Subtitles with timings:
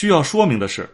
[0.00, 0.88] 需要说明的是，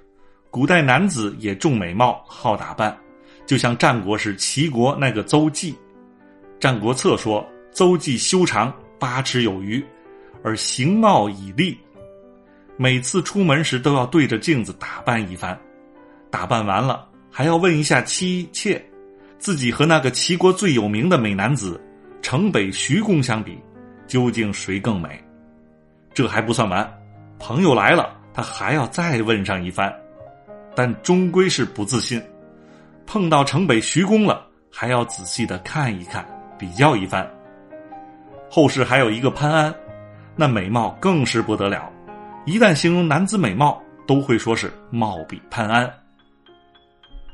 [0.50, 2.98] 古代男子也重美貌，好打扮，
[3.46, 5.72] 就像战国时齐国那个邹忌，
[6.58, 9.80] 《战国策》说：“邹忌修长八尺有余，
[10.42, 11.78] 而形貌以立。”
[12.76, 15.56] 每次出门时都要对着镜子打扮一番，
[16.28, 18.84] 打扮完了还要问一下妻妾，
[19.38, 21.80] 自己和那个齐国最有名的美男子
[22.22, 23.56] 城北徐公相比，
[24.08, 25.10] 究竟谁更美？
[26.12, 26.92] 这还不算完，
[27.38, 29.90] 朋友来了，他还要再问上一番，
[30.74, 32.22] 但终归是不自信。
[33.06, 36.22] 碰到城北徐公了，还要仔细的看一看，
[36.58, 37.26] 比较一番。
[38.50, 39.74] 后世还有一个潘安，
[40.36, 41.90] 那美貌更是不得了。
[42.44, 45.90] 一旦形容男子美貌，都会说是貌比潘安。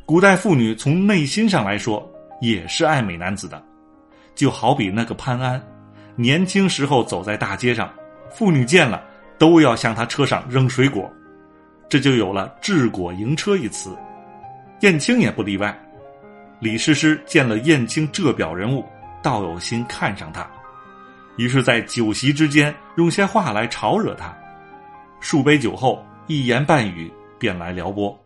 [0.06, 2.08] 古代妇女从内心上来说，
[2.40, 3.60] 也是爱美男子的，
[4.36, 5.60] 就好比那个潘安，
[6.14, 7.92] 年轻时候走在大街上，
[8.30, 9.02] 妇女见了
[9.42, 11.12] 都要向他车上扔水果，
[11.88, 13.90] 这就有了“掷果迎车”一词。
[14.82, 15.76] 燕青也不例外，
[16.60, 18.84] 李师师见了燕青这表人物，
[19.20, 20.48] 倒有心看上他，
[21.38, 24.32] 于是，在酒席之间用些话来吵惹他。
[25.18, 28.16] 数杯酒后，一言半语便来撩拨。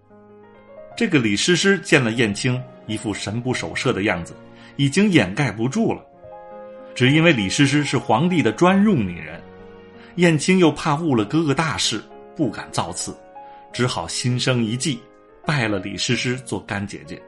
[0.98, 4.36] 这个李师师见了燕青，一副神不守舍的样子，
[4.76, 6.02] 已经掩盖不住了。
[6.94, 9.40] 只因为李师师是皇帝的专用女人，
[10.16, 12.02] 燕青又怕误了哥哥大事，
[12.34, 13.16] 不敢造次，
[13.72, 14.98] 只好心生一计，
[15.44, 17.20] 拜了李师师做干姐姐，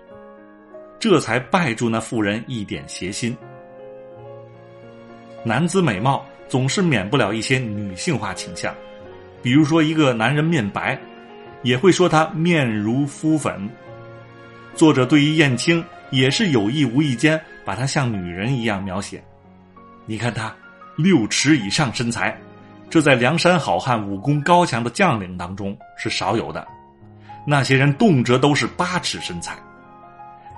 [0.99, 3.37] 这才败住那妇人一点邪心。
[5.45, 8.75] 男子美貌总是免不了一些女性化倾向。
[9.43, 10.99] 比如说，一个男人面白，
[11.63, 13.69] 也会说他面如敷粉。
[14.75, 19.23] 作者对于燕青也是有意无意间把她像女人一样描写。
[20.07, 20.55] 你看他
[20.97, 22.37] 六尺以上身材，
[22.91, 26.67] 这在梁山好汉、武功高强的将领当中是少有的。
[27.47, 29.57] 那些人动辄都是八尺身材，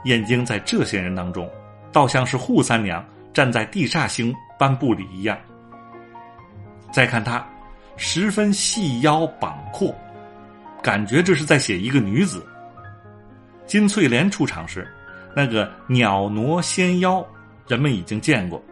[0.05, 1.49] 燕京在这些人当中，
[1.93, 5.39] 倒像是扈三娘站在地煞星颁布里一样。
[6.91, 7.45] 再看他。
[8.03, 9.95] 十分细腰膀阔，
[10.83, 12.43] 感觉这是在写一个女子。
[13.67, 14.91] 金翠莲出场时，
[15.37, 17.23] 那个袅娜纤腰，
[17.69, 18.63] 人们已经见过。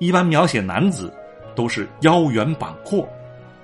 [0.00, 1.14] 一般描写男子，
[1.56, 3.08] 都是腰圆膀阔，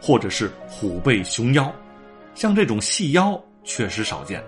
[0.01, 1.73] 或者是虎背熊腰，
[2.35, 4.43] 像这种细腰确实少见。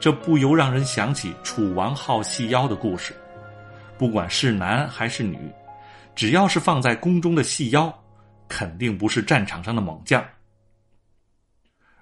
[0.00, 3.14] 这不由让人想起楚王好细腰的故事。
[3.98, 5.38] 不管是男还是女，
[6.14, 7.92] 只要是放在宫中的细腰。
[8.48, 10.22] 肯定不是战场上的猛将。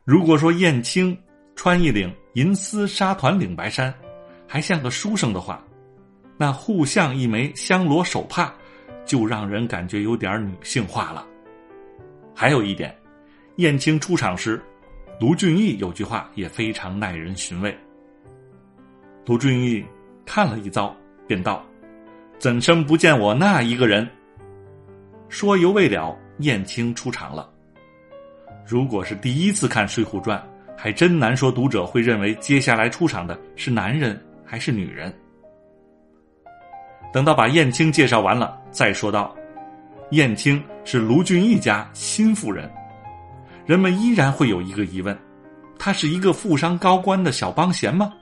[0.03, 1.17] 如果说燕青
[1.55, 3.95] 穿一领银丝纱团领白衫，
[4.49, 5.63] 还像个书生的话，
[6.37, 8.53] 那互像一枚香罗手帕，
[9.05, 11.27] 就让人感觉有点女性化了。
[12.35, 12.95] 还有一点，
[13.57, 14.63] 燕青出场时，
[15.21, 17.77] 卢俊义有句话也非常耐人寻味。
[19.27, 19.85] 卢俊义
[20.25, 20.97] 看了一遭，
[21.27, 21.65] 便道
[22.39, 24.09] ：“怎生不见我那一个人？”
[25.29, 26.17] 说犹未了。
[26.41, 27.53] 燕青出场了。
[28.67, 30.39] 如果是第一次看《水浒传》，
[30.75, 35.15] 还真难说读者会认为接下来出场的是男人还是女人。
[37.13, 39.35] 等到把燕青介绍完了，再说道，
[40.11, 42.71] 燕青是卢俊义家新妇人，
[43.67, 45.17] 人们依然会有一个疑问：
[45.79, 48.13] 他是一个富商高官的小帮闲吗？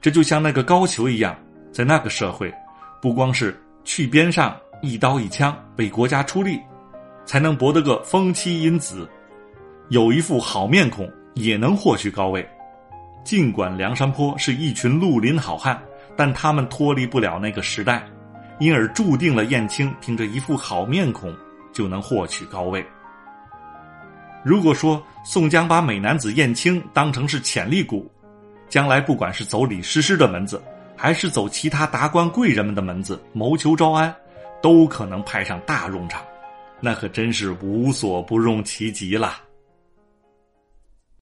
[0.00, 1.36] 这就像那个高俅一样，
[1.72, 2.52] 在那个社会，
[3.02, 6.60] 不光是去边上一刀一枪为国家出力。
[7.26, 9.06] 才能博得个封妻荫子，
[9.90, 12.48] 有一副好面孔也能获取高位。
[13.22, 15.78] 尽管梁山坡是一群绿林好汉，
[16.18, 18.04] 但他们脱离不了那个时代，
[18.58, 21.32] 因而注定了燕青凭着一副好面孔
[21.72, 22.84] 就能获取高位。
[24.42, 28.10] 如果说宋江把美男子燕青当成是潜力股，
[28.68, 30.60] 将来不管是走李师师的门子，
[30.96, 34.12] 还是走其他达官贵人们的门子谋求招安，
[34.60, 36.20] 都可能派上大用场。
[36.80, 39.34] 那可真是无所不用其极了。